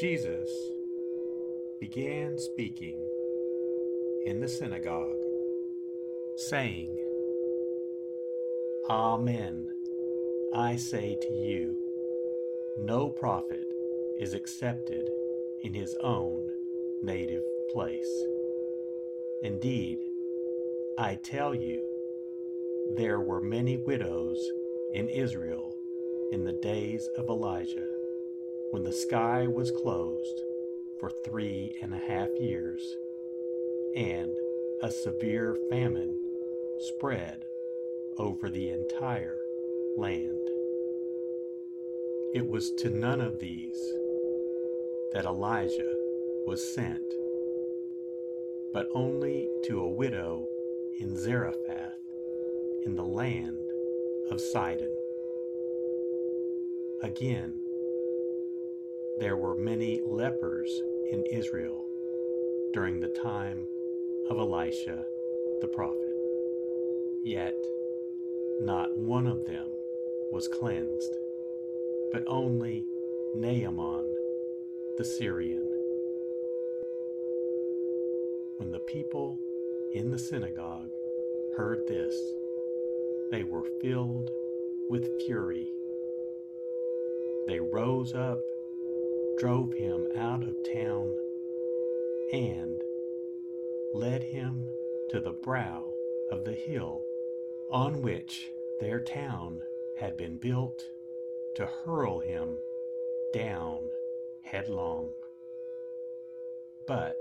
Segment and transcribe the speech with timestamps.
[0.00, 0.48] Jesus
[1.78, 2.98] began speaking
[4.24, 5.20] in the synagogue,
[6.48, 6.88] saying,
[8.88, 9.68] Amen,
[10.54, 11.76] I say to you,
[12.78, 13.66] no prophet
[14.18, 15.06] is accepted
[15.64, 16.48] in his own
[17.02, 18.24] native place.
[19.42, 19.98] Indeed,
[20.98, 21.84] I tell you,
[22.96, 24.42] there were many widows
[24.94, 25.76] in Israel
[26.32, 27.99] in the days of Elijah
[28.70, 30.40] when the sky was closed
[31.00, 32.80] for three and a half years,
[33.96, 34.30] and
[34.82, 36.16] a severe famine
[36.78, 37.42] spread
[38.18, 39.36] over the entire
[39.96, 40.48] land.
[42.32, 43.80] It was to none of these
[45.12, 45.94] that Elijah
[46.46, 47.02] was sent,
[48.72, 50.46] but only to a widow
[51.00, 51.98] in Zarephath
[52.86, 53.58] in the land
[54.30, 54.94] of Sidon.
[57.02, 57.54] Again,
[59.20, 60.82] there were many lepers
[61.12, 61.84] in Israel
[62.72, 63.66] during the time
[64.30, 65.04] of Elisha
[65.60, 66.16] the prophet.
[67.22, 67.54] Yet
[68.62, 69.66] not one of them
[70.32, 71.14] was cleansed,
[72.12, 72.86] but only
[73.36, 74.06] Naaman
[74.96, 75.68] the Syrian.
[78.56, 79.38] When the people
[79.92, 80.88] in the synagogue
[81.58, 82.14] heard this,
[83.30, 84.30] they were filled
[84.88, 85.68] with fury.
[87.46, 88.40] They rose up
[89.40, 91.10] drove him out of town
[92.30, 92.78] and
[93.94, 94.62] led him
[95.08, 95.82] to the brow
[96.30, 97.00] of the hill
[97.72, 98.50] on which
[98.80, 99.58] their town
[99.98, 100.78] had been built
[101.56, 102.54] to hurl him
[103.32, 103.78] down
[104.44, 105.08] headlong.
[106.86, 107.16] But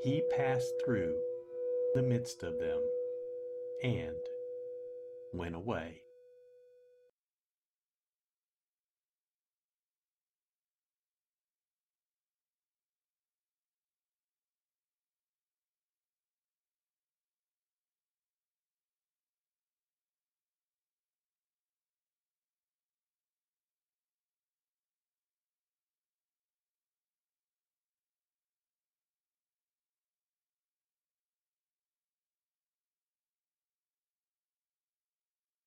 [0.00, 1.18] he passed through
[1.92, 2.80] the midst of them
[3.82, 4.16] and
[5.34, 6.03] went away.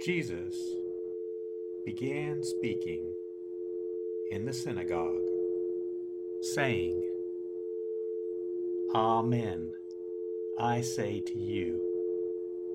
[0.00, 0.56] Jesus
[1.84, 3.12] began speaking
[4.30, 5.28] in the synagogue,
[6.40, 7.06] saying,
[8.94, 9.72] Amen.
[10.58, 11.78] I say to you,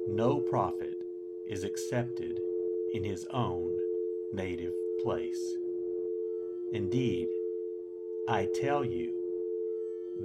[0.07, 1.01] no prophet
[1.49, 2.39] is accepted
[2.93, 3.75] in his own
[4.31, 5.57] native place.
[6.73, 7.27] Indeed,
[8.29, 9.15] I tell you,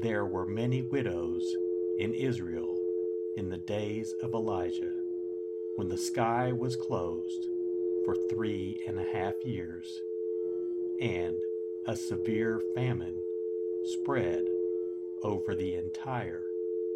[0.02, 1.56] there were many widows
[1.98, 2.76] in Israel
[3.38, 4.99] in the days of Elijah,
[5.80, 7.48] when the sky was closed
[8.04, 10.02] for three and a half years,
[11.00, 11.38] and
[11.86, 13.16] a severe famine
[13.84, 14.44] spread
[15.22, 16.42] over the entire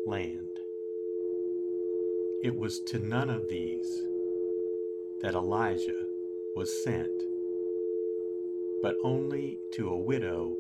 [0.05, 0.61] land.
[2.43, 4.03] It was to none of these
[5.23, 6.05] that Elijah
[6.55, 7.23] was sent,
[8.83, 10.59] but only to a widow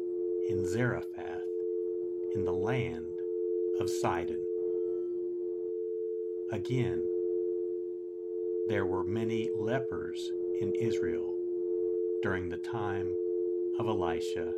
[0.49, 1.45] in Zarephath
[2.35, 3.21] in the land
[3.79, 4.41] of Sidon.
[6.51, 7.03] Again,
[8.67, 11.35] there were many lepers in Israel
[12.23, 13.15] during the time
[13.79, 14.53] of Elisha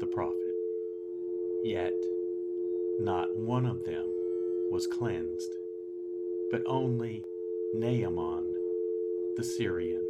[0.00, 0.54] the prophet.
[1.62, 1.94] Yet,
[2.98, 4.06] not one of them
[4.70, 5.54] was cleansed,
[6.50, 7.24] but only
[7.74, 8.54] Naaman
[9.36, 10.06] the Syrian.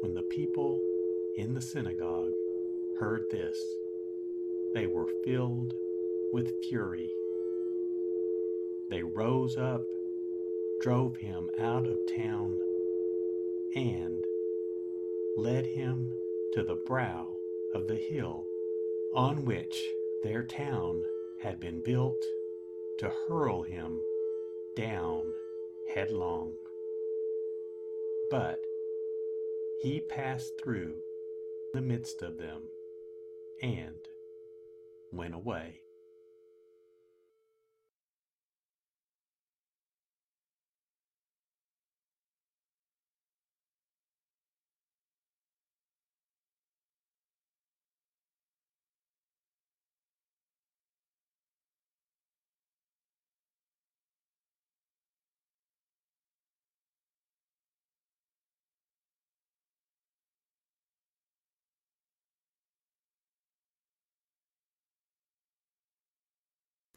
[0.00, 0.80] When the people
[1.36, 2.32] in the synagogue
[2.98, 3.58] heard this,
[4.74, 5.74] they were filled
[6.32, 7.10] with fury.
[8.90, 9.84] They rose up,
[10.80, 12.58] drove him out of town,
[13.74, 14.24] and
[15.36, 16.12] led him
[16.52, 17.26] to the brow
[17.74, 18.44] of the hill
[19.14, 19.84] on which
[20.22, 21.02] their town
[21.40, 22.22] had been built
[22.98, 24.00] to hurl him
[24.76, 25.22] down
[25.94, 26.52] headlong.
[28.30, 28.60] But
[29.80, 30.94] he passed through
[31.72, 32.62] the midst of them
[33.62, 33.96] and
[35.12, 35.80] went away.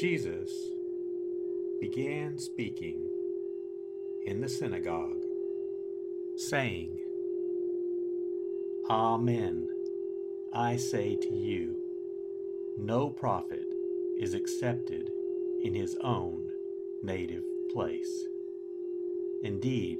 [0.00, 0.50] Jesus
[1.78, 3.06] began speaking
[4.24, 5.22] in the synagogue,
[6.38, 6.96] saying,
[8.88, 9.68] Amen.
[10.54, 11.76] I say to you,
[12.78, 13.66] no prophet
[14.18, 15.10] is accepted
[15.62, 16.48] in his own
[17.02, 18.24] native place.
[19.42, 19.98] Indeed,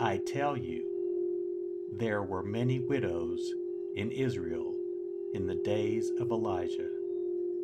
[0.00, 0.84] I tell you,
[1.90, 3.52] there were many widows
[3.96, 4.76] in Israel
[5.34, 7.01] in the days of Elijah,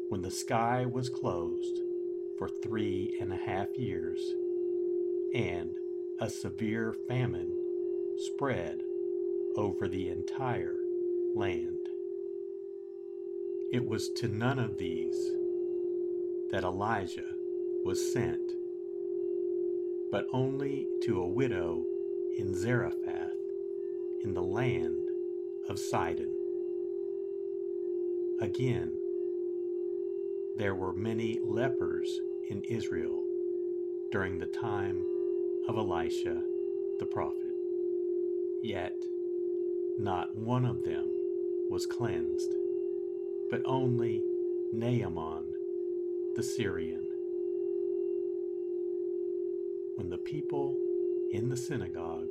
[0.09, 1.81] when the sky was closed
[2.39, 4.21] for three and a half years,
[5.35, 5.71] and
[6.21, 7.53] a severe famine
[8.17, 8.81] spread
[9.57, 10.77] over the entire
[11.35, 11.79] land.
[13.71, 15.31] It was to none of these
[16.51, 17.35] that Elijah
[17.85, 18.53] was sent,
[20.11, 21.85] but only to a widow
[22.39, 23.33] in Zarephath
[24.25, 25.07] in the land
[25.69, 26.35] of Sidon.
[28.41, 28.93] Again,
[30.59, 33.23] there were many lepers in Israel
[34.11, 35.01] during the time
[35.69, 36.43] of Elisha
[36.99, 37.55] the prophet.
[38.63, 38.97] Yet
[40.01, 41.07] not one of them
[41.71, 42.53] was cleansed,
[43.53, 44.21] but only
[44.73, 45.45] Naaman
[46.35, 47.07] the Syrian.
[49.95, 50.77] When the people
[51.33, 52.27] in the synagogue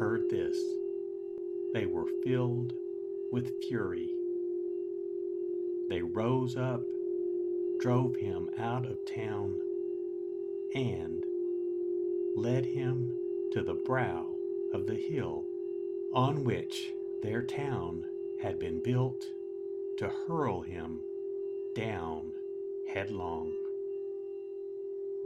[0.00, 0.58] heard this,
[1.74, 2.72] they were filled
[3.30, 4.10] with fury.
[5.88, 6.82] They rose up,
[7.82, 9.60] drove him out of town,
[10.72, 11.24] and
[12.36, 13.12] led him
[13.52, 14.24] to the brow
[14.72, 15.44] of the hill
[16.14, 16.92] on which
[17.24, 18.04] their town
[18.40, 19.26] had been built
[19.98, 21.00] to hurl him
[21.74, 22.30] down
[22.94, 23.52] headlong.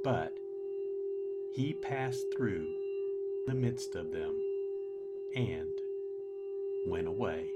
[0.03, 0.33] But
[1.53, 2.67] he passed through
[3.47, 4.35] the midst of them
[5.35, 5.69] and
[6.87, 7.56] went away.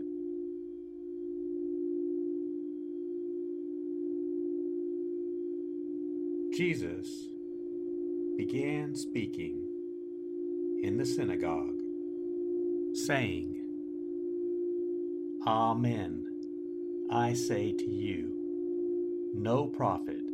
[6.53, 7.29] Jesus
[8.35, 9.63] began speaking
[10.83, 11.79] in the synagogue,
[12.93, 13.55] saying,
[15.47, 16.25] Amen,
[17.09, 20.25] I say to you, no prophet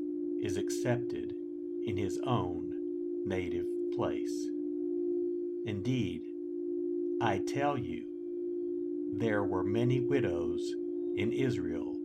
[0.42, 1.36] is accepted
[1.86, 2.74] in his own
[3.28, 4.48] native place.
[5.68, 6.24] Indeed,
[7.22, 8.06] I tell you,
[9.14, 10.74] there were many widows
[11.16, 11.96] in Israel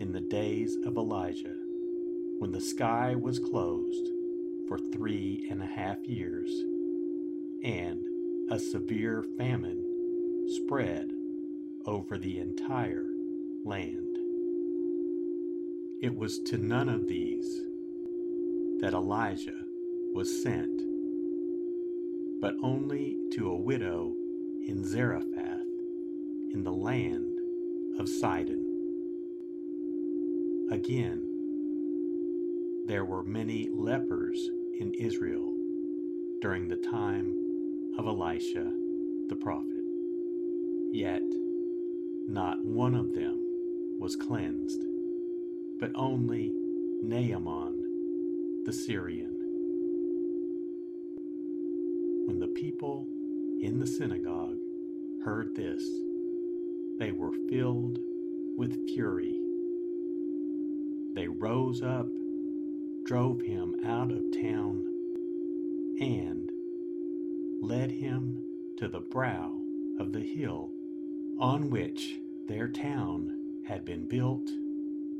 [0.00, 1.61] in the days of Elijah
[2.42, 4.08] when the sky was closed
[4.66, 6.50] for three and a half years,
[7.62, 8.02] and
[8.50, 11.12] a severe famine spread
[11.86, 13.06] over the entire
[13.64, 14.18] land.
[16.02, 17.62] It was to none of these
[18.80, 19.62] that Elijah
[20.12, 20.82] was sent,
[22.40, 24.16] but only to a widow
[24.66, 25.60] in Zarephath
[26.52, 27.38] in the land
[28.00, 28.66] of Sidon.
[30.72, 31.31] Again,
[32.86, 35.54] there were many lepers in Israel
[36.40, 37.32] during the time
[37.98, 38.72] of Elisha
[39.28, 39.84] the prophet.
[40.92, 41.22] Yet
[42.28, 43.38] not one of them
[44.00, 44.84] was cleansed,
[45.78, 46.52] but only
[47.02, 49.30] Naaman the Syrian.
[52.26, 53.06] When the people
[53.60, 54.58] in the synagogue
[55.24, 55.84] heard this,
[56.98, 57.98] they were filled
[58.56, 59.38] with fury.
[61.14, 62.06] They rose up
[63.04, 64.84] drove him out of town,
[66.00, 66.50] and
[67.62, 68.42] led him
[68.78, 69.58] to the brow
[69.98, 70.70] of the hill
[71.38, 72.16] on which
[72.48, 74.46] their town had been built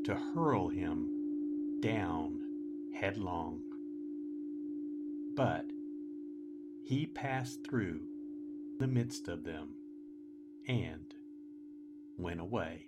[0.05, 2.39] to hurl him down
[2.93, 3.61] headlong.
[5.35, 5.65] But
[6.83, 8.01] he passed through
[8.79, 9.75] the midst of them
[10.67, 11.13] and
[12.17, 12.87] went away.